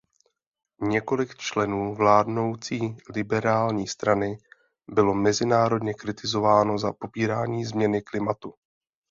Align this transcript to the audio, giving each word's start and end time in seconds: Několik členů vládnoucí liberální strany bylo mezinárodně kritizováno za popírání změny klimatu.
Několik 0.81 1.35
členů 1.35 1.95
vládnoucí 1.95 2.97
liberální 3.15 3.87
strany 3.87 4.37
bylo 4.87 5.13
mezinárodně 5.13 5.93
kritizováno 5.93 6.77
za 6.77 6.93
popírání 6.93 7.65
změny 7.65 8.01
klimatu. 8.01 8.53